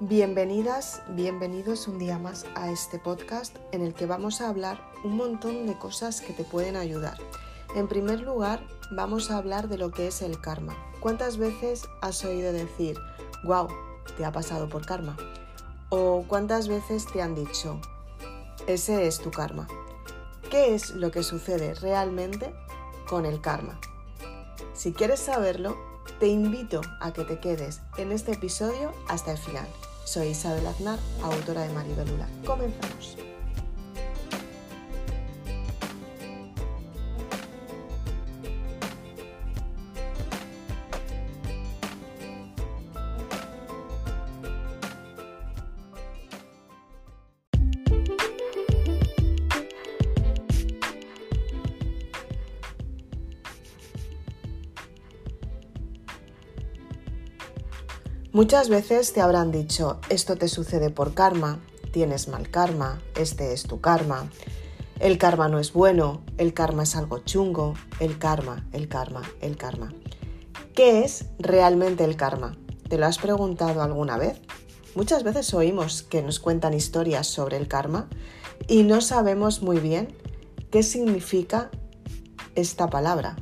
Bienvenidas, 0.00 1.02
bienvenidos 1.10 1.86
un 1.86 2.00
día 2.00 2.18
más 2.18 2.46
a 2.56 2.68
este 2.68 2.98
podcast 2.98 3.56
en 3.70 3.80
el 3.80 3.94
que 3.94 4.06
vamos 4.06 4.40
a 4.40 4.48
hablar 4.48 4.80
un 5.04 5.16
montón 5.16 5.68
de 5.68 5.78
cosas 5.78 6.20
que 6.20 6.32
te 6.32 6.42
pueden 6.42 6.74
ayudar. 6.74 7.16
En 7.76 7.86
primer 7.86 8.20
lugar, 8.20 8.66
vamos 8.90 9.30
a 9.30 9.38
hablar 9.38 9.68
de 9.68 9.78
lo 9.78 9.92
que 9.92 10.08
es 10.08 10.20
el 10.20 10.40
karma. 10.40 10.74
¿Cuántas 10.98 11.38
veces 11.38 11.88
has 12.02 12.24
oído 12.24 12.52
decir, 12.52 12.98
wow, 13.44 13.68
te 14.16 14.24
ha 14.24 14.32
pasado 14.32 14.68
por 14.68 14.84
karma? 14.84 15.16
¿O 15.90 16.24
cuántas 16.26 16.66
veces 16.66 17.06
te 17.06 17.22
han 17.22 17.36
dicho, 17.36 17.80
ese 18.66 19.06
es 19.06 19.20
tu 19.20 19.30
karma? 19.30 19.68
¿Qué 20.50 20.74
es 20.74 20.90
lo 20.90 21.12
que 21.12 21.22
sucede 21.22 21.72
realmente 21.74 22.52
con 23.08 23.26
el 23.26 23.40
karma? 23.40 23.78
Si 24.72 24.92
quieres 24.92 25.20
saberlo, 25.20 25.93
te 26.18 26.28
invito 26.28 26.80
a 27.00 27.12
que 27.12 27.24
te 27.24 27.38
quedes 27.38 27.80
en 27.96 28.12
este 28.12 28.32
episodio 28.32 28.92
hasta 29.08 29.32
el 29.32 29.38
final. 29.38 29.66
Soy 30.04 30.28
Isabel 30.28 30.66
Aznar, 30.66 30.98
autora 31.22 31.62
de 31.62 31.72
Maribelula. 31.72 32.28
Comenzamos. 32.44 33.16
Muchas 58.34 58.68
veces 58.68 59.12
te 59.12 59.20
habrán 59.20 59.52
dicho, 59.52 60.00
esto 60.08 60.34
te 60.34 60.48
sucede 60.48 60.90
por 60.90 61.14
karma, 61.14 61.60
tienes 61.92 62.26
mal 62.26 62.50
karma, 62.50 63.00
este 63.14 63.52
es 63.52 63.62
tu 63.62 63.80
karma, 63.80 64.28
el 64.98 65.18
karma 65.18 65.48
no 65.48 65.60
es 65.60 65.72
bueno, 65.72 66.24
el 66.36 66.52
karma 66.52 66.82
es 66.82 66.96
algo 66.96 67.18
chungo, 67.20 67.74
el 68.00 68.18
karma, 68.18 68.66
el 68.72 68.88
karma, 68.88 69.22
el 69.40 69.56
karma. 69.56 69.94
¿Qué 70.74 71.04
es 71.04 71.26
realmente 71.38 72.02
el 72.02 72.16
karma? 72.16 72.56
¿Te 72.88 72.98
lo 72.98 73.06
has 73.06 73.18
preguntado 73.18 73.84
alguna 73.84 74.18
vez? 74.18 74.40
Muchas 74.96 75.22
veces 75.22 75.54
oímos 75.54 76.02
que 76.02 76.20
nos 76.20 76.40
cuentan 76.40 76.74
historias 76.74 77.28
sobre 77.28 77.56
el 77.56 77.68
karma 77.68 78.08
y 78.66 78.82
no 78.82 79.00
sabemos 79.00 79.62
muy 79.62 79.78
bien 79.78 80.08
qué 80.72 80.82
significa 80.82 81.70
esta 82.56 82.90
palabra. 82.90 83.36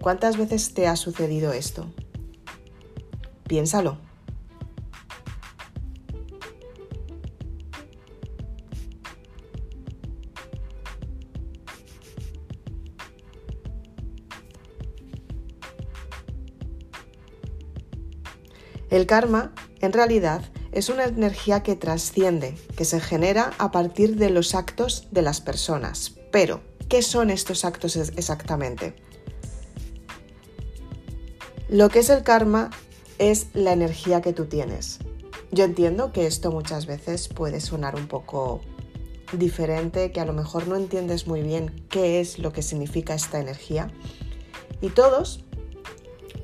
¿Cuántas 0.00 0.38
veces 0.38 0.72
te 0.72 0.86
ha 0.86 0.96
sucedido 0.96 1.52
esto? 1.52 1.84
Piénsalo. 3.46 4.07
El 18.90 19.06
karma, 19.06 19.52
en 19.80 19.92
realidad, 19.92 20.42
es 20.72 20.88
una 20.88 21.04
energía 21.04 21.62
que 21.62 21.76
trasciende, 21.76 22.54
que 22.76 22.84
se 22.84 23.00
genera 23.00 23.52
a 23.58 23.70
partir 23.70 24.16
de 24.16 24.30
los 24.30 24.54
actos 24.54 25.08
de 25.10 25.22
las 25.22 25.40
personas. 25.40 26.14
Pero, 26.30 26.62
¿qué 26.88 27.02
son 27.02 27.30
estos 27.30 27.64
actos 27.64 27.96
exactamente? 27.96 28.94
Lo 31.68 31.90
que 31.90 31.98
es 31.98 32.08
el 32.08 32.22
karma 32.22 32.70
es 33.18 33.48
la 33.52 33.72
energía 33.72 34.22
que 34.22 34.32
tú 34.32 34.46
tienes. 34.46 35.00
Yo 35.50 35.64
entiendo 35.64 36.12
que 36.12 36.26
esto 36.26 36.50
muchas 36.50 36.86
veces 36.86 37.28
puede 37.28 37.60
sonar 37.60 37.94
un 37.94 38.08
poco 38.08 38.62
diferente, 39.32 40.12
que 40.12 40.20
a 40.20 40.24
lo 40.24 40.32
mejor 40.32 40.66
no 40.66 40.76
entiendes 40.76 41.26
muy 41.26 41.42
bien 41.42 41.84
qué 41.90 42.20
es 42.20 42.38
lo 42.38 42.52
que 42.52 42.62
significa 42.62 43.14
esta 43.14 43.38
energía. 43.38 43.90
Y 44.80 44.90
todos 44.90 45.44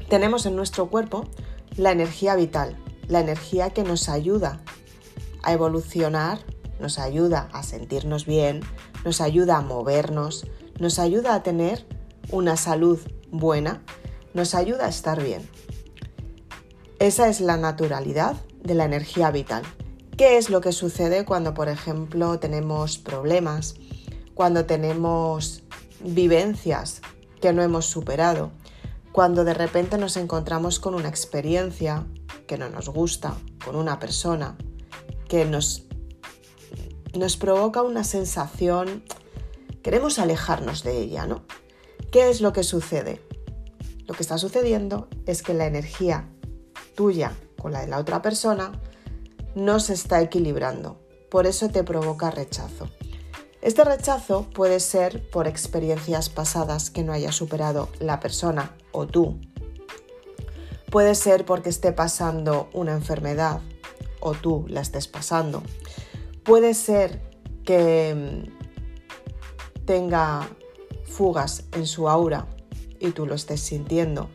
tenemos 0.09 0.45
en 0.45 0.57
nuestro 0.57 0.91
cuerpo 0.91 1.27
la 1.77 1.93
energía 1.93 2.37
vital, 2.37 2.77
la 3.09 3.21
energía 3.21 3.71
que 3.71 3.83
nos 3.83 4.09
ayuda 4.09 4.63
a 5.43 5.53
evolucionar, 5.53 6.39
nos 6.81 6.99
ayuda 6.99 7.49
a 7.53 7.63
sentirnos 7.63 8.27
bien, 8.27 8.61
nos 9.05 9.21
ayuda 9.21 9.59
a 9.59 9.61
movernos, 9.61 10.47
nos 10.79 10.99
ayuda 10.99 11.35
a 11.35 11.43
tener 11.43 11.87
una 12.31 12.57
salud 12.57 12.99
buena, 13.31 13.83
nos 14.33 14.55
ayuda 14.55 14.87
a 14.87 14.89
estar 14.89 15.23
bien. 15.23 15.49
Esa 16.99 17.29
es 17.29 17.41
la 17.41 17.57
naturalidad 17.57 18.37
de 18.63 18.75
la 18.75 18.85
energía 18.85 19.31
vital. 19.31 19.63
¿Qué 20.17 20.39
es 20.39 20.49
lo 20.49 20.61
que 20.61 20.73
sucede 20.73 21.25
cuando, 21.25 21.55
por 21.55 21.69
ejemplo, 21.69 22.39
tenemos 22.39 22.99
problemas, 22.99 23.75
cuando 24.35 24.65
tenemos 24.65 25.65
vivencias 26.01 27.03
que 27.41 27.53
no 27.53 27.63
hemos 27.63 27.87
superado? 27.87 28.53
Cuando 29.15 29.45
de 29.45 29.55
repente 29.55 29.97
nos 29.97 30.17
encontramos 30.17 30.81
con 30.81 30.97
una 30.97 31.09
experiencia 31.09 32.05
que 32.49 32.59
no 32.59 32.69
nos 32.69 32.89
gusta, 32.89 33.37
con 33.65 33.77
una 33.77 34.01
persona 34.01 34.57
que 35.29 35.45
nos, 35.45 35.85
nos 37.17 37.37
provoca 37.37 37.83
una 37.83 38.03
sensación, 38.03 39.05
queremos 39.85 40.19
alejarnos 40.19 40.83
de 40.83 40.99
ella, 40.99 41.29
¿no? 41.29 41.45
¿Qué 42.11 42.29
es 42.29 42.41
lo 42.41 42.53
que 42.53 42.65
sucede? 42.65 43.23
Lo 44.09 44.15
que 44.15 44.23
está 44.25 44.37
sucediendo 44.37 45.07
es 45.27 45.45
que 45.45 45.55
la 45.55 45.67
energía 45.67 46.29
tuya 46.97 47.35
con 47.57 47.71
la 47.71 47.83
de 47.83 47.87
la 47.87 47.99
otra 47.99 48.21
persona 48.21 48.73
no 49.55 49.79
se 49.79 49.93
está 49.93 50.23
equilibrando, 50.23 51.01
por 51.31 51.47
eso 51.47 51.69
te 51.69 51.85
provoca 51.85 52.33
rechazo. 52.33 52.89
Este 53.65 53.83
rechazo 53.83 54.47
puede 54.51 54.79
ser 54.79 55.27
por 55.31 55.49
experiencias 55.49 56.29
pasadas 56.29 56.91
que 56.91 57.03
no 57.03 57.15
haya 57.15 57.33
superado 57.33 57.89
la 57.99 58.21
persona 58.21 58.77
o 58.93 59.07
tú. 59.07 59.41
Puede 60.91 61.15
ser 61.15 61.47
porque 61.47 61.71
esté 61.71 61.91
pasando 61.93 62.69
una 62.75 62.93
enfermedad 62.93 63.63
o 64.21 64.33
tú 64.33 64.67
la 64.69 64.83
estés 64.83 65.09
pasando. 65.09 65.63
Puede 66.45 66.75
ser 66.75 67.23
que 67.65 68.15
mm, 68.15 69.87
tenga 69.87 70.47
fugas 71.07 71.65
en 71.73 71.87
su 71.87 72.11
aura 72.11 72.47
y 73.01 73.13
tú 73.13 73.25
lo 73.25 73.35
estés 73.35 73.63
sintiendo. 73.63 74.29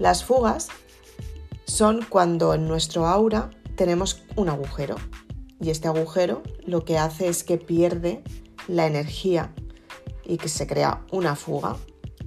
Las 0.00 0.24
fugas 0.24 0.70
son 1.66 2.04
cuando 2.08 2.52
en 2.52 2.66
nuestro 2.66 3.06
aura 3.06 3.50
tenemos 3.76 4.24
un 4.34 4.48
agujero 4.48 4.96
y 5.60 5.70
este 5.70 5.86
agujero 5.86 6.42
lo 6.64 6.84
que 6.84 6.98
hace 6.98 7.28
es 7.28 7.44
que 7.44 7.58
pierde 7.58 8.24
la 8.66 8.86
energía 8.86 9.54
y 10.24 10.38
que 10.38 10.48
se 10.48 10.66
crea 10.66 11.04
una 11.10 11.36
fuga 11.36 11.76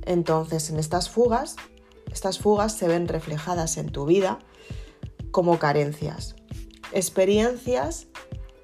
entonces, 0.10 0.72
en 0.72 0.80
estas 0.80 1.08
fugas, 1.08 1.56
estas 2.12 2.40
fugas 2.40 2.74
se 2.74 2.88
ven 2.88 3.08
reflejadas 3.08 3.78
en 3.78 3.92
tu 3.92 4.06
vida 4.06 4.40
como 5.30 5.60
carencias, 5.60 6.36
experiencias 6.92 8.08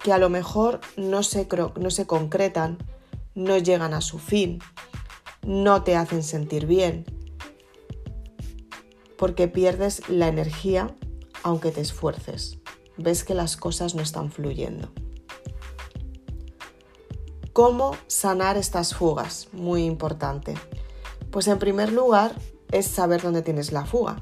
que 0.03 0.11
a 0.11 0.17
lo 0.17 0.29
mejor 0.29 0.81
no 0.97 1.21
se, 1.21 1.47
no 1.79 1.91
se 1.91 2.07
concretan, 2.07 2.79
no 3.35 3.59
llegan 3.59 3.93
a 3.93 4.01
su 4.01 4.17
fin, 4.17 4.59
no 5.45 5.83
te 5.83 5.95
hacen 5.95 6.23
sentir 6.23 6.65
bien, 6.65 7.05
porque 9.17 9.47
pierdes 9.47 10.09
la 10.09 10.27
energía 10.27 10.95
aunque 11.43 11.69
te 11.69 11.81
esfuerces. 11.81 12.57
Ves 12.97 13.23
que 13.23 13.35
las 13.35 13.55
cosas 13.55 13.93
no 13.93 14.01
están 14.01 14.31
fluyendo. 14.31 14.91
¿Cómo 17.55 17.95
sanar 18.07 18.57
estas 18.57 18.93
fugas? 18.93 19.47
Muy 19.53 19.85
importante. 19.85 20.55
Pues 21.31 21.47
en 21.47 21.57
primer 21.57 21.89
lugar 21.93 22.35
es 22.69 22.85
saber 22.85 23.21
dónde 23.21 23.43
tienes 23.43 23.71
la 23.71 23.85
fuga. 23.85 24.17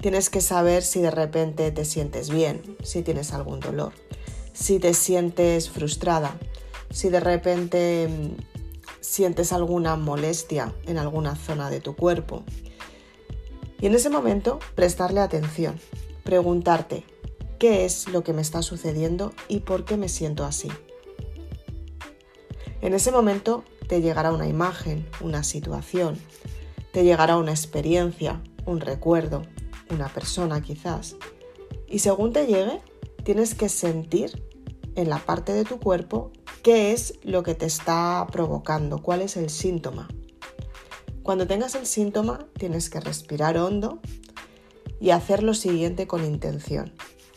Tienes 0.00 0.30
que 0.30 0.40
saber 0.40 0.82
si 0.82 1.02
de 1.02 1.10
repente 1.10 1.70
te 1.70 1.84
sientes 1.84 2.30
bien, 2.30 2.62
si 2.82 3.02
tienes 3.02 3.34
algún 3.34 3.60
dolor, 3.60 3.92
si 4.54 4.78
te 4.78 4.94
sientes 4.94 5.68
frustrada, 5.68 6.38
si 6.88 7.10
de 7.10 7.20
repente 7.20 8.08
mm, 8.08 8.42
sientes 9.02 9.52
alguna 9.52 9.96
molestia 9.96 10.74
en 10.86 10.96
alguna 10.96 11.36
zona 11.36 11.68
de 11.68 11.80
tu 11.80 11.94
cuerpo. 11.94 12.42
Y 13.82 13.86
en 13.86 13.94
ese 13.94 14.08
momento 14.08 14.60
prestarle 14.74 15.20
atención, 15.20 15.78
preguntarte 16.24 17.04
qué 17.58 17.84
es 17.84 18.08
lo 18.08 18.24
que 18.24 18.32
me 18.32 18.40
está 18.40 18.62
sucediendo 18.62 19.34
y 19.46 19.60
por 19.60 19.84
qué 19.84 19.98
me 19.98 20.08
siento 20.08 20.46
así. 20.46 20.70
En 22.82 22.94
ese 22.94 23.12
momento 23.12 23.62
te 23.88 24.02
llegará 24.02 24.32
una 24.32 24.48
imagen, 24.48 25.08
una 25.20 25.44
situación, 25.44 26.18
te 26.92 27.04
llegará 27.04 27.36
una 27.36 27.52
experiencia, 27.52 28.42
un 28.66 28.80
recuerdo, 28.80 29.42
una 29.88 30.08
persona 30.08 30.60
quizás. 30.62 31.14
Y 31.86 32.00
según 32.00 32.32
te 32.32 32.44
llegue, 32.46 32.80
tienes 33.22 33.54
que 33.54 33.68
sentir 33.68 34.44
en 34.96 35.08
la 35.08 35.18
parte 35.18 35.52
de 35.52 35.64
tu 35.64 35.78
cuerpo 35.78 36.32
qué 36.64 36.92
es 36.92 37.20
lo 37.22 37.44
que 37.44 37.54
te 37.54 37.66
está 37.66 38.26
provocando, 38.32 39.00
cuál 39.00 39.22
es 39.22 39.36
el 39.36 39.48
síntoma. 39.48 40.08
Cuando 41.22 41.46
tengas 41.46 41.76
el 41.76 41.86
síntoma, 41.86 42.48
tienes 42.58 42.90
que 42.90 42.98
respirar 42.98 43.58
hondo 43.58 44.00
y 44.98 45.10
hacer 45.10 45.44
lo 45.44 45.54
siguiente 45.54 46.08
con 46.08 46.24
intención. 46.24 46.92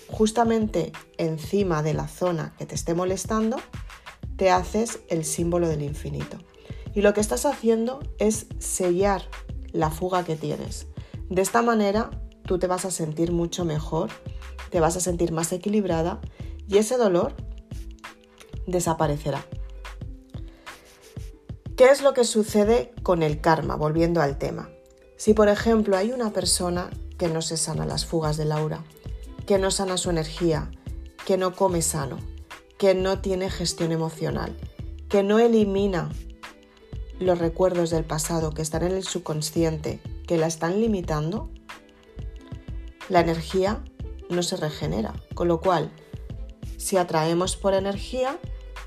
justamente 0.08 0.92
encima 1.18 1.82
de 1.84 1.94
la 1.94 2.08
zona 2.08 2.54
que 2.58 2.66
te 2.66 2.76
esté 2.76 2.94
molestando, 2.94 3.58
te 4.38 4.52
haces 4.52 5.00
el 5.10 5.26
símbolo 5.26 5.68
del 5.68 5.82
infinito. 5.82 6.38
Y 6.94 7.02
lo 7.02 7.14
que 7.14 7.22
estás 7.22 7.46
haciendo 7.46 8.00
es 8.20 8.48
sellar 8.60 9.24
la 9.72 9.92
fuga 9.92 10.24
que 10.24 10.36
tienes. 10.36 10.88
De 11.30 11.42
esta 11.42 11.62
manera 11.62 12.10
tú 12.46 12.60
te 12.60 12.68
vas 12.68 12.86
a 12.86 12.92
sentir 12.92 13.32
mucho 13.32 13.66
mejor, 13.66 14.10
te 14.70 14.80
vas 14.80 14.96
a 14.96 15.02
sentir 15.02 15.32
más 15.32 15.52
equilibrada 15.52 16.22
y 16.68 16.78
ese 16.78 16.98
dolor 16.98 17.36
desaparecerá. 18.68 19.46
¿Qué 21.76 21.86
es 21.86 22.02
lo 22.02 22.14
que 22.14 22.24
sucede 22.24 22.94
con 23.04 23.22
el 23.22 23.42
karma? 23.42 23.76
Volviendo 23.76 24.22
al 24.22 24.38
tema. 24.38 24.70
Si 25.18 25.34
por 25.34 25.50
ejemplo 25.50 25.98
hay 25.98 26.12
una 26.12 26.32
persona 26.32 26.90
que 27.18 27.28
no 27.28 27.42
se 27.42 27.58
sana 27.58 27.86
las 27.86 28.06
fugas 28.06 28.38
de 28.38 28.46
Laura, 28.46 28.84
que 29.46 29.58
no 29.58 29.72
sana 29.72 29.98
su 29.98 30.10
energía, 30.10 30.72
que 31.26 31.38
no 31.38 31.54
come 31.54 31.82
sano, 31.82 32.18
que 32.78 32.96
no 32.96 33.20
tiene 33.20 33.50
gestión 33.50 33.92
emocional, 33.92 34.56
que 35.10 35.24
no 35.24 35.40
elimina 35.40 36.10
los 37.20 37.40
recuerdos 37.40 37.90
del 37.90 38.04
pasado 38.04 38.52
que 38.52 38.62
están 38.62 38.84
en 38.84 38.92
el 38.92 39.04
subconsciente, 39.04 40.02
que 40.28 40.38
la 40.38 40.48
están 40.48 40.82
limitando, 40.82 41.50
la 43.10 43.22
energía 43.22 43.84
no 44.30 44.44
se 44.44 44.58
regenera. 44.58 45.14
Con 45.34 45.48
lo 45.48 45.62
cual, 45.62 45.92
si 46.78 46.98
atraemos 46.98 47.56
por 47.56 47.74
energía, 47.74 48.38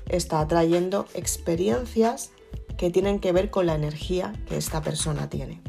está 0.07 0.41
atrayendo 0.41 1.05
experiencias 1.13 2.31
que 2.77 2.89
tienen 2.89 3.19
que 3.19 3.31
ver 3.31 3.49
con 3.49 3.65
la 3.65 3.75
energía 3.75 4.33
que 4.47 4.57
esta 4.57 4.81
persona 4.81 5.29
tiene. 5.29 5.61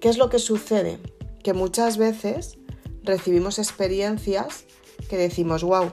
¿Qué 0.00 0.08
es 0.08 0.18
lo 0.18 0.28
que 0.28 0.38
sucede? 0.38 0.98
Que 1.42 1.54
muchas 1.54 1.96
veces 1.96 2.58
recibimos 3.02 3.58
experiencias 3.58 4.64
que 5.08 5.16
decimos, 5.16 5.62
wow, 5.62 5.92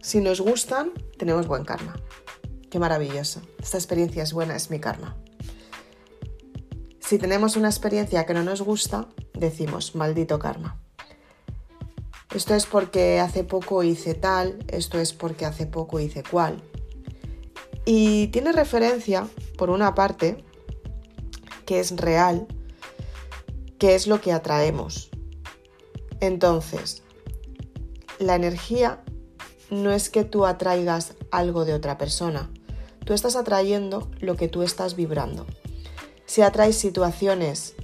si 0.00 0.20
nos 0.20 0.40
gustan, 0.40 0.92
tenemos 1.18 1.46
buen 1.46 1.64
karma. 1.64 2.00
Qué 2.70 2.78
maravilloso. 2.78 3.40
Esta 3.60 3.78
experiencia 3.78 4.22
es 4.22 4.32
buena, 4.32 4.56
es 4.56 4.70
mi 4.70 4.78
karma. 4.78 5.16
Si 7.00 7.18
tenemos 7.18 7.56
una 7.56 7.68
experiencia 7.68 8.26
que 8.26 8.34
no 8.34 8.42
nos 8.42 8.60
gusta, 8.62 9.08
decimos, 9.32 9.94
maldito 9.94 10.38
karma. 10.38 10.80
Esto 12.34 12.54
es 12.54 12.66
porque 12.66 13.20
hace 13.20 13.44
poco 13.44 13.82
hice 13.82 14.14
tal, 14.14 14.58
esto 14.68 14.98
es 14.98 15.14
porque 15.14 15.46
hace 15.46 15.66
poco 15.66 15.98
hice 15.98 16.22
cual. 16.22 16.62
Y 17.86 18.26
tiene 18.28 18.52
referencia, 18.52 19.26
por 19.56 19.70
una 19.70 19.94
parte, 19.94 20.44
que 21.64 21.80
es 21.80 21.96
real, 21.96 22.46
que 23.78 23.94
es 23.94 24.06
lo 24.06 24.20
que 24.20 24.32
atraemos. 24.32 25.08
Entonces, 26.20 27.02
la 28.18 28.36
energía 28.36 29.02
no 29.70 29.92
es 29.92 30.10
que 30.10 30.24
tú 30.24 30.46
atraigas 30.46 31.14
algo 31.30 31.64
de 31.64 31.74
otra 31.74 31.98
persona, 31.98 32.50
tú 33.04 33.14
estás 33.14 33.36
atrayendo 33.36 34.10
lo 34.20 34.36
que 34.36 34.48
tú 34.48 34.62
estás 34.62 34.96
vibrando. 34.96 35.46
Si 36.26 36.42
atraes 36.42 36.76
situaciones, 36.76 37.74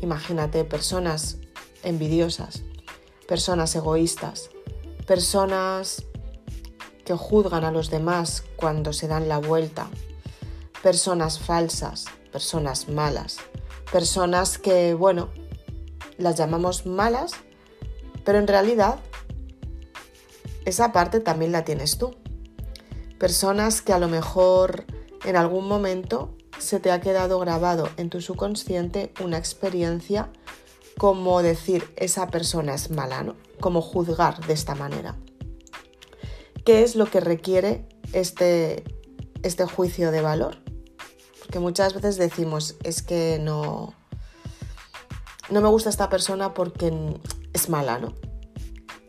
imagínate, 0.00 0.64
personas 0.64 1.38
envidiosas, 1.82 2.62
personas 3.26 3.74
egoístas, 3.74 4.50
personas 5.06 6.04
que 7.04 7.14
juzgan 7.14 7.64
a 7.64 7.72
los 7.72 7.90
demás 7.90 8.44
cuando 8.56 8.92
se 8.92 9.08
dan 9.08 9.28
la 9.28 9.38
vuelta, 9.38 9.88
personas 10.82 11.38
falsas, 11.38 12.06
personas 12.30 12.88
malas, 12.88 13.38
personas 13.90 14.58
que, 14.58 14.94
bueno, 14.94 15.28
las 16.18 16.36
llamamos 16.36 16.86
malas 16.86 17.32
pero 18.24 18.38
en 18.38 18.46
realidad, 18.46 18.98
esa 20.64 20.92
parte 20.92 21.20
también 21.20 21.52
la 21.52 21.64
tienes 21.64 21.98
tú. 21.98 22.16
Personas 23.18 23.82
que 23.82 23.92
a 23.92 23.98
lo 23.98 24.08
mejor 24.08 24.84
en 25.24 25.36
algún 25.36 25.68
momento 25.68 26.36
se 26.58 26.80
te 26.80 26.90
ha 26.90 27.00
quedado 27.00 27.38
grabado 27.38 27.88
en 27.96 28.10
tu 28.10 28.20
subconsciente 28.20 29.12
una 29.20 29.38
experiencia 29.38 30.30
como 30.98 31.42
decir 31.42 31.92
esa 31.96 32.28
persona 32.28 32.74
es 32.74 32.90
mala, 32.90 33.22
¿no? 33.22 33.36
Como 33.60 33.80
juzgar 33.80 34.44
de 34.46 34.52
esta 34.52 34.74
manera. 34.74 35.16
¿Qué 36.64 36.82
es 36.82 36.94
lo 36.94 37.06
que 37.06 37.20
requiere 37.20 37.88
este, 38.12 38.84
este 39.42 39.64
juicio 39.66 40.12
de 40.12 40.20
valor? 40.20 40.58
Porque 41.40 41.58
muchas 41.58 41.94
veces 41.94 42.18
decimos, 42.18 42.76
es 42.84 43.02
que 43.02 43.38
no, 43.40 43.94
no 45.50 45.60
me 45.60 45.68
gusta 45.68 45.90
esta 45.90 46.08
persona 46.08 46.54
porque 46.54 46.92
es 47.52 47.68
mala, 47.68 47.98
¿no? 47.98 48.14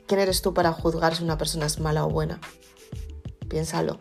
¿Quién 0.08 0.20
eres 0.20 0.42
tú 0.42 0.54
para 0.54 0.74
juzgar 0.74 1.16
si 1.16 1.24
una 1.24 1.38
persona 1.38 1.66
es 1.66 1.80
mala 1.80 2.06
o 2.06 2.10
buena? 2.10 2.40
Piénsalo. 3.48 4.00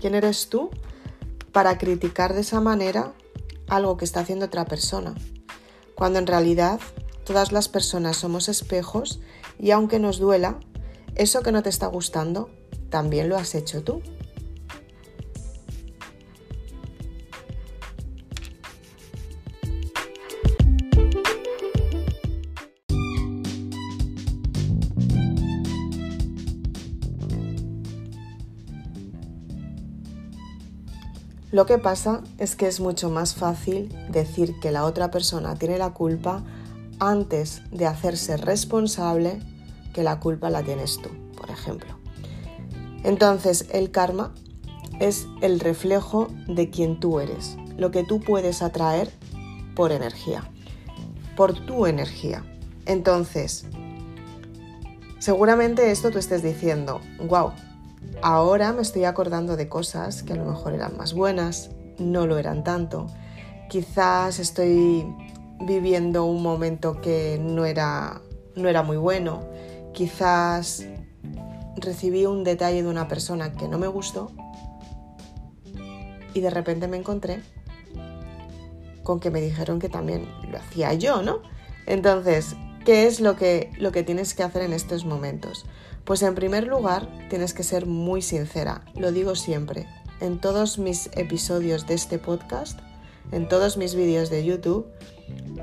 ¿Quién 0.00 0.14
eres 0.14 0.48
tú 0.48 0.70
para 1.52 1.76
criticar 1.76 2.34
de 2.34 2.40
esa 2.40 2.60
manera 2.60 3.12
algo 3.68 3.96
que 3.96 4.04
está 4.04 4.20
haciendo 4.20 4.46
otra 4.46 4.64
persona? 4.64 5.14
Cuando 5.94 6.18
en 6.18 6.26
realidad 6.26 6.80
todas 7.24 7.52
las 7.52 7.68
personas 7.68 8.16
somos 8.16 8.48
espejos 8.48 9.20
y 9.58 9.72
aunque 9.72 9.98
nos 9.98 10.18
duela, 10.18 10.58
eso 11.16 11.42
que 11.42 11.52
no 11.52 11.62
te 11.62 11.68
está 11.68 11.86
gustando, 11.86 12.48
también 12.88 13.28
lo 13.28 13.36
has 13.36 13.54
hecho 13.54 13.82
tú. 13.82 14.00
Lo 31.52 31.66
que 31.66 31.78
pasa 31.78 32.22
es 32.38 32.54
que 32.54 32.68
es 32.68 32.78
mucho 32.78 33.10
más 33.10 33.34
fácil 33.34 33.92
decir 34.08 34.60
que 34.60 34.70
la 34.70 34.84
otra 34.84 35.10
persona 35.10 35.56
tiene 35.56 35.78
la 35.78 35.92
culpa 35.92 36.44
antes 37.00 37.62
de 37.72 37.86
hacerse 37.86 38.36
responsable 38.36 39.40
que 39.92 40.04
la 40.04 40.20
culpa 40.20 40.48
la 40.50 40.62
tienes 40.62 40.98
tú, 41.02 41.08
por 41.36 41.50
ejemplo. 41.50 41.98
Entonces, 43.02 43.66
el 43.72 43.90
karma 43.90 44.32
es 45.00 45.26
el 45.40 45.58
reflejo 45.58 46.28
de 46.46 46.70
quien 46.70 47.00
tú 47.00 47.18
eres, 47.18 47.56
lo 47.76 47.90
que 47.90 48.04
tú 48.04 48.20
puedes 48.20 48.62
atraer 48.62 49.10
por 49.74 49.90
energía, 49.90 50.48
por 51.36 51.54
tu 51.66 51.86
energía. 51.86 52.44
Entonces, 52.86 53.64
seguramente 55.18 55.90
esto 55.90 56.10
tú 56.10 56.18
estés 56.18 56.42
diciendo, 56.42 57.00
wow, 57.26 57.52
Ahora 58.22 58.72
me 58.72 58.82
estoy 58.82 59.04
acordando 59.04 59.56
de 59.56 59.68
cosas 59.68 60.22
que 60.22 60.34
a 60.34 60.36
lo 60.36 60.44
mejor 60.44 60.74
eran 60.74 60.96
más 60.96 61.14
buenas, 61.14 61.70
no 61.98 62.26
lo 62.26 62.38
eran 62.38 62.64
tanto. 62.64 63.06
Quizás 63.68 64.38
estoy 64.38 65.06
viviendo 65.60 66.24
un 66.24 66.42
momento 66.42 67.00
que 67.00 67.38
no 67.40 67.64
era, 67.64 68.20
no 68.56 68.68
era 68.68 68.82
muy 68.82 68.96
bueno. 68.96 69.42
Quizás 69.92 70.86
recibí 71.76 72.26
un 72.26 72.44
detalle 72.44 72.82
de 72.82 72.88
una 72.88 73.08
persona 73.08 73.52
que 73.52 73.68
no 73.68 73.78
me 73.78 73.86
gustó 73.86 74.30
y 76.34 76.40
de 76.40 76.50
repente 76.50 76.88
me 76.88 76.96
encontré 76.96 77.40
con 79.02 79.18
que 79.18 79.30
me 79.30 79.40
dijeron 79.40 79.78
que 79.78 79.88
también 79.88 80.28
lo 80.50 80.58
hacía 80.58 80.92
yo, 80.94 81.22
¿no? 81.22 81.40
Entonces, 81.86 82.54
¿qué 82.84 83.06
es 83.06 83.20
lo 83.20 83.36
que, 83.36 83.72
lo 83.78 83.92
que 83.92 84.02
tienes 84.02 84.34
que 84.34 84.42
hacer 84.42 84.62
en 84.62 84.72
estos 84.72 85.04
momentos? 85.04 85.66
Pues 86.10 86.22
en 86.22 86.34
primer 86.34 86.66
lugar, 86.66 87.08
tienes 87.28 87.54
que 87.54 87.62
ser 87.62 87.86
muy 87.86 88.20
sincera, 88.20 88.82
lo 88.96 89.12
digo 89.12 89.36
siempre. 89.36 89.86
En 90.18 90.40
todos 90.40 90.76
mis 90.76 91.08
episodios 91.12 91.86
de 91.86 91.94
este 91.94 92.18
podcast, 92.18 92.80
en 93.30 93.46
todos 93.46 93.76
mis 93.76 93.94
vídeos 93.94 94.28
de 94.28 94.44
YouTube, 94.44 94.88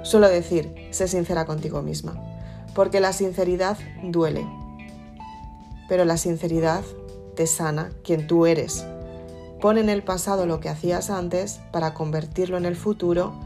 suelo 0.03 0.29
decir, 0.29 0.73
sé 0.91 1.09
sincera 1.09 1.45
contigo 1.45 1.81
misma, 1.81 2.15
porque 2.73 3.01
la 3.01 3.11
sinceridad 3.11 3.77
duele, 4.03 4.47
pero 5.89 6.05
la 6.05 6.15
sinceridad 6.15 6.85
te 7.35 7.45
sana 7.45 7.91
quien 8.05 8.25
tú 8.25 8.45
eres. 8.45 8.85
Pon 9.59 9.77
en 9.77 9.89
el 9.89 10.01
pasado 10.01 10.45
lo 10.45 10.61
que 10.61 10.69
hacías 10.69 11.09
antes 11.09 11.59
para 11.73 11.93
convertirlo 11.93 12.55
en 12.55 12.63
el 12.63 12.77
futuro 12.77 13.37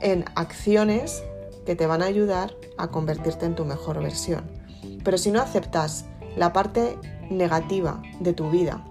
en 0.00 0.24
acciones 0.34 1.22
que 1.64 1.76
te 1.76 1.86
van 1.86 2.02
a 2.02 2.06
ayudar 2.06 2.52
a 2.78 2.88
convertirte 2.88 3.46
en 3.46 3.54
tu 3.54 3.64
mejor 3.64 4.02
versión. 4.02 4.59
Pero 5.04 5.18
si 5.18 5.30
no 5.30 5.40
aceptas 5.40 6.04
la 6.36 6.52
parte 6.52 6.98
negativa 7.30 8.02
de 8.20 8.32
tu 8.32 8.50
vida, 8.50 8.84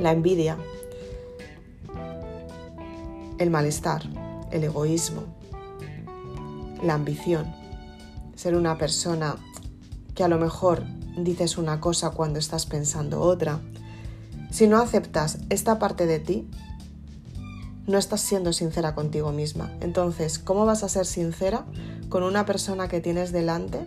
la 0.00 0.12
envidia, 0.12 0.56
el 3.38 3.50
malestar, 3.50 4.02
el 4.50 4.64
egoísmo, 4.64 5.22
la 6.82 6.94
ambición, 6.94 7.54
ser 8.34 8.54
una 8.54 8.78
persona 8.78 9.36
que 10.14 10.24
a 10.24 10.28
lo 10.28 10.38
mejor 10.38 10.84
dices 11.16 11.58
una 11.58 11.80
cosa 11.80 12.10
cuando 12.10 12.38
estás 12.38 12.66
pensando 12.66 13.20
otra, 13.20 13.60
si 14.50 14.66
no 14.66 14.78
aceptas 14.78 15.38
esta 15.50 15.78
parte 15.78 16.06
de 16.06 16.20
ti, 16.20 16.48
no 17.86 17.98
estás 17.98 18.20
siendo 18.20 18.52
sincera 18.52 18.94
contigo 18.94 19.32
misma. 19.32 19.70
Entonces, 19.80 20.38
¿cómo 20.38 20.66
vas 20.66 20.82
a 20.82 20.88
ser 20.88 21.06
sincera 21.06 21.64
con 22.08 22.22
una 22.22 22.46
persona 22.46 22.88
que 22.88 23.00
tienes 23.00 23.32
delante 23.32 23.80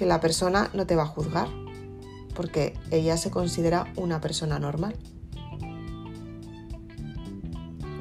que 0.00 0.06
la 0.06 0.18
persona 0.18 0.70
no 0.72 0.86
te 0.86 0.96
va 0.96 1.02
a 1.02 1.06
juzgar, 1.06 1.46
porque 2.34 2.72
ella 2.90 3.18
se 3.18 3.30
considera 3.30 3.92
una 3.96 4.18
persona 4.18 4.58
normal. 4.58 4.96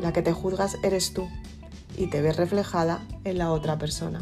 La 0.02 0.14
que 0.14 0.22
te 0.22 0.32
juzgas 0.32 0.78
eres 0.82 1.12
tú 1.14 1.28
y 1.98 2.08
te 2.08 2.22
ves 2.22 2.38
reflejada 2.38 3.06
en 3.26 3.38
la 3.38 3.52
otra 3.52 3.78
persona. 3.78 4.22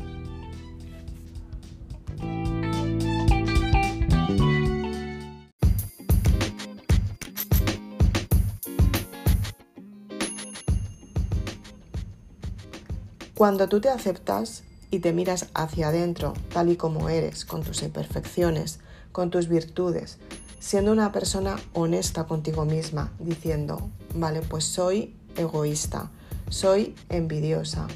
Cuando 13.35 13.69
tú 13.69 13.79
te 13.79 13.89
aceptas 13.89 14.63
y 14.91 14.99
te 14.99 15.13
miras 15.13 15.47
hacia 15.53 15.89
adentro 15.89 16.33
tal 16.53 16.69
y 16.69 16.75
como 16.75 17.09
eres, 17.09 17.45
con 17.45 17.63
tus 17.63 17.83
imperfecciones, 17.83 18.79
con 19.11 19.29
tus 19.29 19.47
virtudes, 19.47 20.17
siendo 20.59 20.91
una 20.91 21.11
persona 21.11 21.57
honesta 21.73 22.25
contigo 22.25 22.65
misma, 22.65 23.11
diciendo, 23.19 23.89
vale, 24.15 24.41
pues 24.41 24.63
soy 24.63 25.15
egoísta, 25.35 26.09
soy 26.49 26.95
envidiosa, 27.09 27.87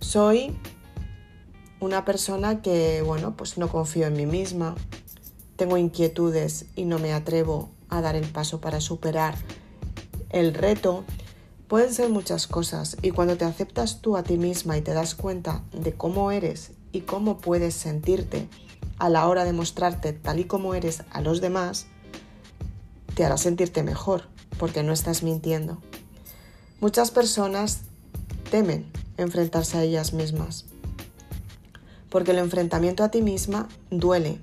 soy 0.00 0.56
una 1.80 2.04
persona 2.04 2.62
que, 2.62 3.02
bueno, 3.02 3.36
pues 3.36 3.58
no 3.58 3.68
confío 3.68 4.06
en 4.06 4.14
mí 4.14 4.26
misma, 4.26 4.74
tengo 5.56 5.76
inquietudes 5.76 6.66
y 6.74 6.84
no 6.84 6.98
me 6.98 7.12
atrevo 7.12 7.70
a 7.88 8.00
dar 8.00 8.16
el 8.16 8.28
paso 8.28 8.60
para 8.60 8.80
superar 8.80 9.34
el 10.30 10.54
reto, 10.54 11.04
Pueden 11.68 11.92
ser 11.92 12.10
muchas 12.10 12.46
cosas 12.46 12.96
y 13.02 13.10
cuando 13.10 13.36
te 13.36 13.44
aceptas 13.44 14.00
tú 14.00 14.16
a 14.16 14.22
ti 14.22 14.38
misma 14.38 14.78
y 14.78 14.82
te 14.82 14.94
das 14.94 15.16
cuenta 15.16 15.64
de 15.72 15.94
cómo 15.94 16.30
eres 16.30 16.70
y 16.92 17.00
cómo 17.00 17.38
puedes 17.38 17.74
sentirte 17.74 18.48
a 18.98 19.08
la 19.08 19.26
hora 19.26 19.44
de 19.44 19.52
mostrarte 19.52 20.12
tal 20.12 20.38
y 20.38 20.44
como 20.44 20.74
eres 20.74 21.02
a 21.10 21.20
los 21.20 21.40
demás, 21.40 21.86
te 23.16 23.24
hará 23.24 23.36
sentirte 23.36 23.82
mejor 23.82 24.28
porque 24.58 24.84
no 24.84 24.92
estás 24.92 25.24
mintiendo. 25.24 25.78
Muchas 26.80 27.10
personas 27.10 27.80
temen 28.48 28.86
enfrentarse 29.16 29.76
a 29.76 29.82
ellas 29.82 30.12
mismas 30.12 30.66
porque 32.10 32.30
el 32.30 32.38
enfrentamiento 32.38 33.02
a 33.02 33.10
ti 33.10 33.22
misma 33.22 33.68
duele, 33.90 34.38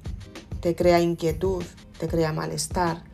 te 0.59 0.75
crea 0.75 0.99
inquietud, 0.99 1.63
te 1.97 2.09
crea 2.09 2.33
malestar, 2.33 3.05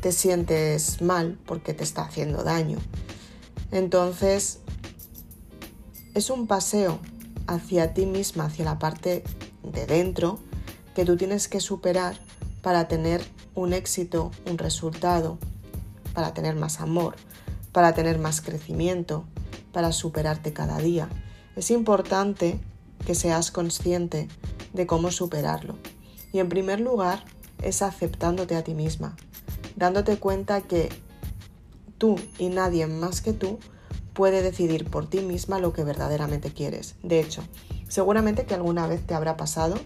te 0.00 0.12
sientes 0.12 1.02
mal 1.02 1.36
porque 1.46 1.74
te 1.74 1.82
está 1.82 2.02
haciendo 2.02 2.44
daño 2.44 2.78
entonces, 3.70 4.60
es 6.14 6.30
un 6.30 6.46
paseo 6.46 6.98
hacia 7.46 7.94
ti 7.94 8.06
misma, 8.06 8.46
hacia 8.46 8.64
la 8.64 8.78
parte 8.78 9.22
de 9.62 9.86
dentro, 9.86 10.38
que 10.94 11.04
tú 11.04 11.16
tienes 11.16 11.48
que 11.48 11.60
superar 11.60 12.18
para 12.62 12.88
tener 12.88 13.22
un 13.54 13.72
éxito, 13.72 14.30
un 14.50 14.58
resultado, 14.58 15.38
para 16.14 16.32
tener 16.32 16.56
más 16.56 16.80
amor, 16.80 17.16
para 17.72 17.94
tener 17.94 18.18
más 18.18 18.40
crecimiento, 18.40 19.24
para 19.72 19.92
superarte 19.92 20.52
cada 20.52 20.78
día. 20.78 21.08
Es 21.56 21.70
importante 21.70 22.58
que 23.04 23.14
seas 23.14 23.50
consciente 23.50 24.28
de 24.72 24.86
cómo 24.86 25.10
superarlo. 25.10 25.76
Y 26.32 26.38
en 26.38 26.48
primer 26.48 26.80
lugar 26.80 27.24
es 27.62 27.82
aceptándote 27.82 28.56
a 28.56 28.64
ti 28.64 28.74
misma, 28.74 29.16
dándote 29.76 30.16
cuenta 30.18 30.62
que 30.62 30.88
tú 31.98 32.16
y 32.38 32.48
nadie 32.48 32.86
más 32.86 33.20
que 33.20 33.32
tú 33.32 33.58
puede 34.12 34.42
decidir 34.42 34.88
por 34.88 35.08
ti 35.08 35.20
misma 35.20 35.58
lo 35.58 35.72
que 35.72 35.84
verdaderamente 35.84 36.50
quieres. 36.50 36.94
De 37.02 37.20
hecho, 37.20 37.42
seguramente 37.88 38.46
que 38.46 38.54
alguna 38.54 38.86
vez 38.86 39.06
te 39.06 39.14
habrá 39.14 39.36
pasado 39.36 39.76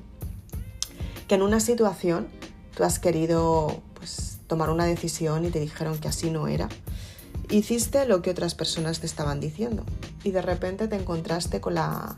que 1.26 1.34
en 1.34 1.42
una 1.42 1.60
situación 1.60 2.28
tú 2.76 2.84
has 2.84 2.98
querido 2.98 3.82
pues, 3.94 4.38
tomar 4.46 4.70
una 4.70 4.84
decisión 4.84 5.44
y 5.44 5.50
te 5.50 5.60
dijeron 5.60 5.98
que 5.98 6.08
así 6.08 6.30
no 6.30 6.48
era. 6.48 6.68
Hiciste 7.50 8.06
lo 8.06 8.22
que 8.22 8.30
otras 8.30 8.54
personas 8.54 9.00
te 9.00 9.06
estaban 9.06 9.40
diciendo 9.40 9.84
y 10.22 10.30
de 10.30 10.42
repente 10.42 10.86
te 10.86 10.96
encontraste 10.96 11.60
con 11.60 11.74
la, 11.74 12.16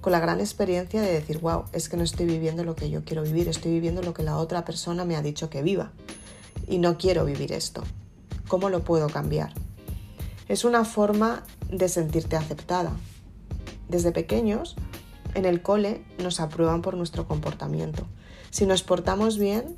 con 0.00 0.12
la 0.12 0.20
gran 0.20 0.40
experiencia 0.40 1.02
de 1.02 1.12
decir, 1.12 1.38
wow, 1.40 1.64
es 1.72 1.88
que 1.88 1.96
no 1.98 2.02
estoy 2.02 2.26
viviendo 2.26 2.64
lo 2.64 2.74
que 2.74 2.88
yo 2.88 3.04
quiero 3.04 3.22
vivir, 3.22 3.48
estoy 3.48 3.72
viviendo 3.72 4.02
lo 4.02 4.14
que 4.14 4.22
la 4.22 4.38
otra 4.38 4.64
persona 4.64 5.04
me 5.04 5.16
ha 5.16 5.22
dicho 5.22 5.50
que 5.50 5.62
viva 5.62 5.92
y 6.66 6.78
no 6.78 6.96
quiero 6.96 7.24
vivir 7.24 7.52
esto. 7.52 7.82
¿Cómo 8.52 8.68
lo 8.68 8.84
puedo 8.84 9.08
cambiar? 9.08 9.50
Es 10.46 10.66
una 10.66 10.84
forma 10.84 11.42
de 11.70 11.88
sentirte 11.88 12.36
aceptada. 12.36 12.92
Desde 13.88 14.12
pequeños, 14.12 14.76
en 15.32 15.46
el 15.46 15.62
cole 15.62 16.04
nos 16.18 16.38
aprueban 16.38 16.82
por 16.82 16.94
nuestro 16.94 17.26
comportamiento. 17.26 18.06
Si 18.50 18.66
nos 18.66 18.82
portamos 18.82 19.38
bien, 19.38 19.74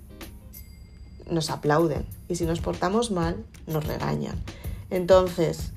nos 1.30 1.50
aplauden 1.50 2.04
y 2.28 2.34
si 2.34 2.46
nos 2.46 2.58
portamos 2.58 3.12
mal, 3.12 3.44
nos 3.68 3.86
regañan. 3.86 4.42
Entonces, 4.90 5.70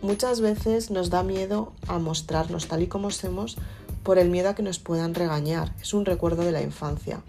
muchas 0.00 0.40
veces 0.40 0.92
nos 0.92 1.10
da 1.10 1.24
miedo 1.24 1.72
a 1.88 1.98
mostrarnos 1.98 2.68
tal 2.68 2.82
y 2.82 2.86
como 2.86 3.10
somos 3.10 3.56
por 4.04 4.18
el 4.18 4.30
miedo 4.30 4.50
a 4.50 4.54
que 4.54 4.62
nos 4.62 4.78
puedan 4.78 5.16
regañar. 5.16 5.74
Es 5.82 5.94
un 5.94 6.04
recuerdo 6.04 6.44
de 6.44 6.52
la 6.52 6.62
infancia. 6.62 7.24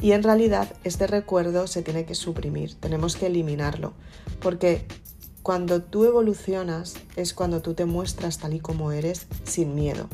Y 0.00 0.12
en 0.12 0.22
realidad 0.22 0.72
este 0.84 1.06
recuerdo 1.06 1.66
se 1.66 1.82
tiene 1.82 2.04
que 2.04 2.14
suprimir, 2.14 2.74
tenemos 2.74 3.16
que 3.16 3.26
eliminarlo, 3.26 3.94
porque 4.40 4.86
cuando 5.42 5.82
tú 5.82 6.04
evolucionas 6.04 6.94
es 7.16 7.34
cuando 7.34 7.62
tú 7.62 7.74
te 7.74 7.84
muestras 7.84 8.38
tal 8.38 8.54
y 8.54 8.60
como 8.60 8.92
eres 8.92 9.26
sin 9.44 9.74
miedo. 9.74 10.08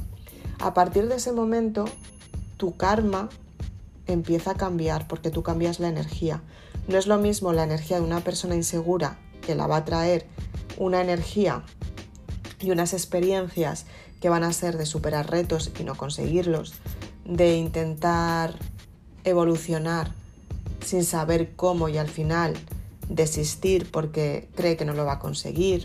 A 0.58 0.72
partir 0.72 1.08
de 1.08 1.16
ese 1.16 1.32
momento, 1.32 1.84
tu 2.56 2.76
karma 2.76 3.28
empieza 4.06 4.52
a 4.52 4.56
cambiar 4.56 5.08
porque 5.08 5.30
tú 5.30 5.42
cambias 5.42 5.80
la 5.80 5.88
energía. 5.88 6.42
No 6.88 6.98
es 6.98 7.06
lo 7.06 7.18
mismo 7.18 7.52
la 7.52 7.64
energía 7.64 7.98
de 7.98 8.04
una 8.04 8.20
persona 8.20 8.54
insegura 8.54 9.18
que 9.40 9.54
la 9.54 9.66
va 9.66 9.78
a 9.78 9.84
traer 9.84 10.26
una 10.78 11.00
energía 11.00 11.62
y 12.60 12.70
unas 12.70 12.92
experiencias 12.92 13.86
que 14.20 14.28
van 14.28 14.44
a 14.44 14.52
ser 14.52 14.78
de 14.78 14.86
superar 14.86 15.30
retos 15.30 15.70
y 15.78 15.84
no 15.84 15.96
conseguirlos, 15.96 16.74
de 17.24 17.56
intentar 17.56 18.58
evolucionar 19.24 20.12
sin 20.84 21.04
saber 21.04 21.52
cómo 21.56 21.88
y 21.88 21.98
al 21.98 22.08
final 22.08 22.54
desistir 23.08 23.90
porque 23.90 24.48
cree 24.54 24.76
que 24.76 24.84
no 24.84 24.92
lo 24.92 25.04
va 25.04 25.14
a 25.14 25.18
conseguir, 25.18 25.84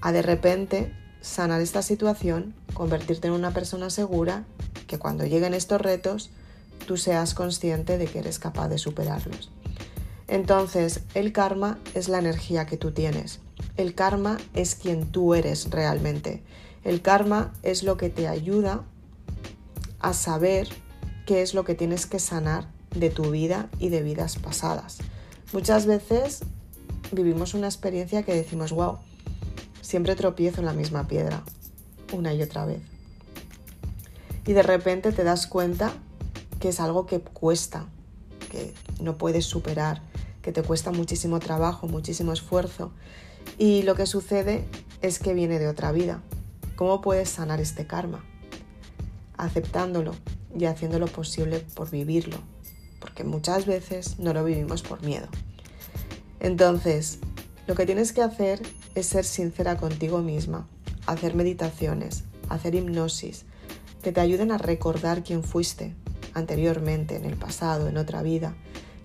a 0.00 0.12
de 0.12 0.22
repente 0.22 0.92
sanar 1.20 1.60
esta 1.60 1.82
situación, 1.82 2.54
convertirte 2.74 3.28
en 3.28 3.34
una 3.34 3.52
persona 3.52 3.90
segura 3.90 4.44
que 4.86 4.98
cuando 4.98 5.24
lleguen 5.24 5.54
estos 5.54 5.80
retos 5.80 6.30
tú 6.86 6.96
seas 6.96 7.34
consciente 7.34 7.98
de 7.98 8.06
que 8.06 8.18
eres 8.18 8.38
capaz 8.38 8.68
de 8.68 8.78
superarlos. 8.78 9.50
Entonces, 10.26 11.00
el 11.14 11.32
karma 11.32 11.78
es 11.94 12.08
la 12.08 12.18
energía 12.18 12.66
que 12.66 12.76
tú 12.76 12.92
tienes. 12.92 13.40
El 13.76 13.94
karma 13.94 14.38
es 14.54 14.74
quien 14.74 15.06
tú 15.06 15.34
eres 15.34 15.70
realmente. 15.70 16.42
El 16.84 17.02
karma 17.02 17.52
es 17.62 17.82
lo 17.82 17.96
que 17.96 18.08
te 18.08 18.26
ayuda 18.26 18.82
a 20.00 20.12
saber 20.14 20.68
qué 21.26 21.42
es 21.42 21.54
lo 21.54 21.64
que 21.64 21.74
tienes 21.74 22.06
que 22.06 22.18
sanar 22.18 22.68
de 22.94 23.10
tu 23.10 23.30
vida 23.30 23.68
y 23.78 23.88
de 23.88 24.02
vidas 24.02 24.36
pasadas. 24.36 24.98
Muchas 25.52 25.86
veces 25.86 26.40
vivimos 27.10 27.54
una 27.54 27.66
experiencia 27.66 28.22
que 28.22 28.34
decimos, 28.34 28.72
wow, 28.72 28.98
siempre 29.80 30.16
tropiezo 30.16 30.60
en 30.60 30.66
la 30.66 30.72
misma 30.72 31.06
piedra, 31.06 31.42
una 32.12 32.32
y 32.34 32.42
otra 32.42 32.64
vez. 32.64 32.80
Y 34.46 34.52
de 34.54 34.62
repente 34.62 35.12
te 35.12 35.24
das 35.24 35.46
cuenta 35.46 35.92
que 36.58 36.70
es 36.70 36.80
algo 36.80 37.06
que 37.06 37.20
cuesta, 37.20 37.86
que 38.50 38.74
no 39.00 39.18
puedes 39.18 39.44
superar, 39.44 40.02
que 40.42 40.52
te 40.52 40.62
cuesta 40.62 40.90
muchísimo 40.90 41.38
trabajo, 41.38 41.86
muchísimo 41.86 42.32
esfuerzo. 42.32 42.92
Y 43.58 43.82
lo 43.82 43.94
que 43.94 44.06
sucede 44.06 44.64
es 45.00 45.18
que 45.18 45.34
viene 45.34 45.58
de 45.58 45.68
otra 45.68 45.92
vida. 45.92 46.22
¿Cómo 46.76 47.00
puedes 47.00 47.28
sanar 47.28 47.60
este 47.60 47.86
karma? 47.86 48.24
Aceptándolo 49.36 50.14
y 50.58 50.64
haciendo 50.66 50.98
lo 50.98 51.06
posible 51.06 51.60
por 51.74 51.90
vivirlo, 51.90 52.38
porque 53.00 53.24
muchas 53.24 53.66
veces 53.66 54.18
no 54.18 54.32
lo 54.32 54.44
vivimos 54.44 54.82
por 54.82 55.02
miedo. 55.02 55.28
Entonces, 56.40 57.18
lo 57.66 57.74
que 57.74 57.86
tienes 57.86 58.12
que 58.12 58.22
hacer 58.22 58.62
es 58.94 59.06
ser 59.06 59.24
sincera 59.24 59.76
contigo 59.76 60.18
misma, 60.20 60.68
hacer 61.06 61.34
meditaciones, 61.34 62.24
hacer 62.48 62.74
hipnosis, 62.74 63.44
que 64.02 64.12
te 64.12 64.20
ayuden 64.20 64.50
a 64.50 64.58
recordar 64.58 65.22
quién 65.22 65.44
fuiste 65.44 65.94
anteriormente, 66.34 67.16
en 67.16 67.24
el 67.24 67.36
pasado, 67.36 67.88
en 67.88 67.96
otra 67.96 68.22
vida, 68.22 68.54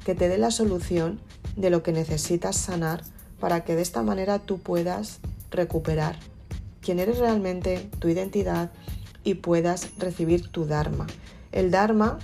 que 0.06 0.16
te 0.16 0.30
dé 0.30 0.38
la 0.38 0.51
solución 0.51 1.20
de 1.56 1.70
lo 1.70 1.84
que 1.84 1.92
necesitas 1.92 2.56
sanar 2.56 3.04
para 3.39 3.63
que 3.63 3.75
de 3.75 3.82
esta 3.82 4.01
manera 4.01 4.39
tú 4.39 4.60
puedas 4.60 5.20
recuperar 5.51 6.18
quién 6.82 7.00
eres 7.00 7.18
realmente, 7.20 7.89
tu 8.00 8.08
identidad 8.08 8.72
y 9.24 9.36
puedas 9.36 9.89
recibir 9.98 10.48
tu 10.48 10.66
Dharma. 10.66 11.06
El 11.51 11.72
Dharma 11.72 12.20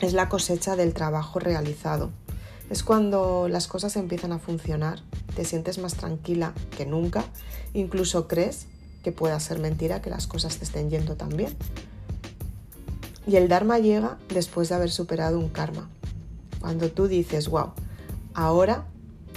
es 0.00 0.12
la 0.12 0.28
cosecha 0.28 0.76
del 0.76 0.92
trabajo 0.94 1.38
realizado. 1.38 2.10
Es 2.70 2.82
cuando 2.82 3.48
las 3.48 3.68
cosas 3.68 3.96
empiezan 3.96 4.32
a 4.32 4.38
funcionar, 4.38 5.00
te 5.36 5.44
sientes 5.44 5.78
más 5.78 5.94
tranquila 5.94 6.52
que 6.76 6.86
nunca, 6.86 7.24
incluso 7.74 8.26
crees 8.26 8.66
que 9.04 9.12
pueda 9.12 9.38
ser 9.38 9.60
mentira 9.60 10.02
que 10.02 10.10
las 10.10 10.26
cosas 10.26 10.58
te 10.58 10.64
estén 10.64 10.90
yendo 10.90 11.14
tan 11.14 11.28
bien. 11.28 11.54
Y 13.26 13.36
el 13.36 13.48
Dharma 13.48 13.78
llega 13.78 14.18
después 14.28 14.68
de 14.68 14.74
haber 14.74 14.90
superado 14.90 15.38
un 15.38 15.48
karma. 15.48 15.88
Cuando 16.60 16.90
tú 16.90 17.06
dices, 17.06 17.48
wow, 17.48 17.72
ahora 18.34 18.86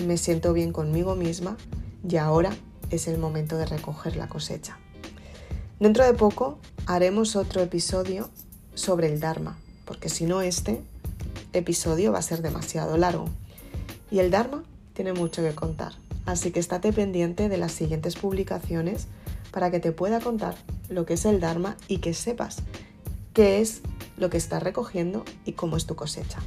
me 0.06 0.18
siento 0.18 0.54
bien 0.54 0.72
conmigo 0.72 1.16
misma 1.16 1.58
y 2.08 2.18
ahora 2.18 2.52
es 2.90 3.08
el 3.08 3.20
momento 3.20 3.58
de 3.58 3.66
recoger 3.66 4.16
la 4.16 4.28
cosecha. 4.28 4.78
Dentro 5.80 6.04
de 6.04 6.14
poco 6.14 6.60
haremos 6.86 7.36
otro 7.36 7.62
episodio 7.62 8.30
sobre 8.80 9.08
el 9.08 9.20
Dharma, 9.20 9.58
porque 9.86 10.10
si 10.10 10.26
no 10.26 10.42
este 10.42 10.82
episodio 11.54 12.12
va 12.12 12.20
a 12.20 12.24
ser 12.24 12.42
demasiado 12.42 12.98
largo. 12.98 13.26
Y 14.10 14.20
el 14.20 14.32
Dharma 14.32 14.64
tiene 14.94 15.14
mucho 15.14 15.44
que 15.44 15.54
contar, 15.54 15.94
así 16.26 16.52
que 16.52 16.60
estate 16.60 16.94
pendiente 16.94 17.50
de 17.50 17.58
las 17.58 17.74
siguientes 17.74 18.16
publicaciones 18.16 19.08
para 19.52 19.70
que 19.70 19.80
te 19.80 19.92
pueda 19.92 20.20
contar 20.20 20.56
lo 20.90 21.06
que 21.06 21.16
es 21.16 21.26
el 21.26 21.40
Dharma 21.40 21.76
y 21.88 21.98
que 21.98 22.14
sepas 22.14 22.58
qué 23.34 23.60
es 23.60 23.82
lo 24.18 24.30
que 24.30 24.38
estás 24.38 24.64
recogiendo 24.64 25.26
y 25.46 25.54
cómo 25.54 25.76
es 25.76 25.86
tu 25.86 25.96
cosecha. 25.96 26.40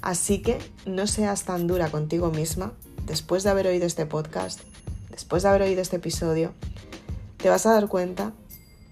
Así 0.00 0.40
que 0.40 0.58
no 0.86 1.06
seas 1.06 1.44
tan 1.44 1.66
dura 1.66 1.90
contigo 1.90 2.30
misma 2.30 2.72
después 3.04 3.42
de 3.42 3.50
haber 3.50 3.66
oído 3.66 3.86
este 3.86 4.06
podcast, 4.06 4.60
después 5.10 5.42
de 5.42 5.48
haber 5.48 5.62
oído 5.62 5.82
este 5.82 5.96
episodio, 5.96 6.52
te 7.36 7.48
vas 7.48 7.66
a 7.66 7.72
dar 7.72 7.88
cuenta 7.88 8.32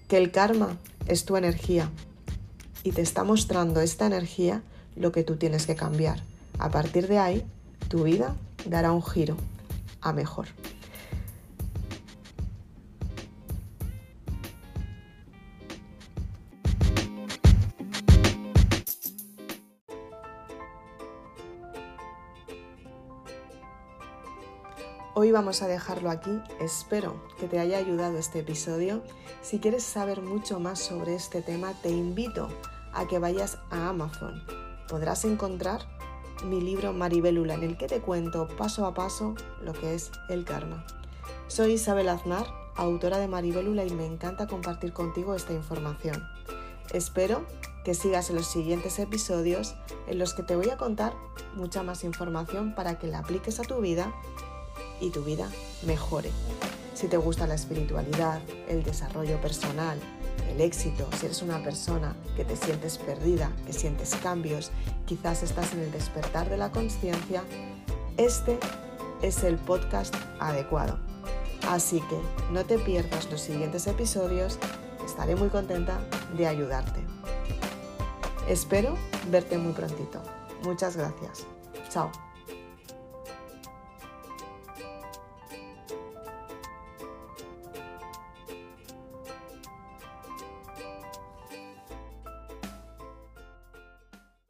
que 0.09 0.17
el 0.17 0.31
karma 0.31 0.77
es 1.05 1.23
tu 1.23 1.37
energía 1.37 1.89
y 2.87 2.91
te 2.93 3.01
está 3.01 3.25
mostrando 3.25 3.81
esta 3.81 4.05
energía 4.05 4.63
lo 4.95 5.11
que 5.11 5.25
tú 5.25 5.35
tienes 5.35 5.67
que 5.67 5.75
cambiar. 5.75 6.23
A 6.57 6.71
partir 6.71 7.09
de 7.09 7.17
ahí, 7.17 7.45
tu 7.89 8.03
vida 8.03 8.33
dará 8.65 8.93
un 8.93 9.03
giro 9.03 9.35
a 9.99 10.13
mejor. 10.13 10.47
Hoy 25.13 25.31
vamos 25.31 25.61
a 25.61 25.67
dejarlo 25.67 26.09
aquí. 26.09 26.39
Espero 26.61 27.21
que 27.37 27.47
te 27.47 27.59
haya 27.59 27.79
ayudado 27.79 28.17
este 28.17 28.39
episodio. 28.39 29.03
Si 29.41 29.59
quieres 29.59 29.83
saber 29.83 30.21
mucho 30.21 30.61
más 30.61 30.79
sobre 30.79 31.15
este 31.15 31.41
tema, 31.41 31.73
te 31.81 31.89
invito 31.89 32.45
a 32.45 32.76
que 33.07 33.19
vayas 33.19 33.57
a 33.69 33.89
Amazon. 33.89 34.43
Podrás 34.87 35.25
encontrar 35.25 35.81
mi 36.45 36.61
libro 36.61 36.93
Maribelula 36.93 37.55
en 37.55 37.63
el 37.63 37.77
que 37.77 37.87
te 37.87 38.01
cuento 38.01 38.47
paso 38.57 38.85
a 38.85 38.93
paso 38.93 39.35
lo 39.61 39.73
que 39.73 39.95
es 39.95 40.11
el 40.29 40.45
karma. 40.45 40.85
Soy 41.47 41.73
Isabel 41.73 42.09
Aznar, 42.09 42.45
autora 42.75 43.17
de 43.17 43.27
Maribelula 43.27 43.85
y 43.85 43.91
me 43.91 44.05
encanta 44.05 44.47
compartir 44.47 44.93
contigo 44.93 45.35
esta 45.35 45.53
información. 45.53 46.23
Espero 46.93 47.45
que 47.83 47.93
sigas 47.93 48.29
en 48.29 48.35
los 48.35 48.47
siguientes 48.47 48.99
episodios 48.99 49.75
en 50.07 50.19
los 50.19 50.33
que 50.33 50.43
te 50.43 50.55
voy 50.55 50.69
a 50.69 50.77
contar 50.77 51.13
mucha 51.55 51.83
más 51.83 52.03
información 52.03 52.75
para 52.75 52.99
que 52.99 53.07
la 53.07 53.19
apliques 53.19 53.59
a 53.59 53.63
tu 53.63 53.79
vida 53.79 54.13
y 54.99 55.09
tu 55.11 55.23
vida 55.23 55.49
mejore. 55.85 56.31
Si 56.93 57.07
te 57.07 57.17
gusta 57.17 57.47
la 57.47 57.55
espiritualidad, 57.55 58.41
el 58.67 58.83
desarrollo 58.83 59.39
personal, 59.39 59.99
el 60.49 60.61
éxito, 60.61 61.07
si 61.17 61.25
eres 61.25 61.41
una 61.41 61.61
persona 61.63 62.15
que 62.35 62.45
te 62.45 62.55
sientes 62.55 62.97
perdida, 62.97 63.51
que 63.65 63.73
sientes 63.73 64.15
cambios, 64.15 64.71
quizás 65.05 65.43
estás 65.43 65.73
en 65.73 65.79
el 65.79 65.91
despertar 65.91 66.49
de 66.49 66.57
la 66.57 66.71
conciencia, 66.71 67.43
este 68.17 68.59
es 69.21 69.43
el 69.43 69.57
podcast 69.57 70.13
adecuado. 70.39 70.99
Así 71.67 71.99
que 72.01 72.19
no 72.51 72.65
te 72.65 72.77
pierdas 72.79 73.29
los 73.29 73.41
siguientes 73.41 73.87
episodios, 73.87 74.57
estaré 75.05 75.35
muy 75.35 75.49
contenta 75.49 75.99
de 76.37 76.47
ayudarte. 76.47 77.01
Espero 78.47 78.95
verte 79.29 79.57
muy 79.57 79.73
prontito. 79.73 80.21
Muchas 80.63 80.95
gracias. 80.95 81.45
Chao. 81.89 82.26